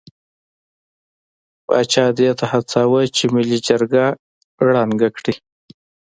پاچا 1.65 2.05
دې 2.17 2.29
ته 2.39 2.45
هڅاوه 2.53 3.01
چې 3.15 3.23
ملي 3.33 3.59
جرګه 3.67 4.05
ړنګه 4.67 5.09
کړي. 5.17 5.33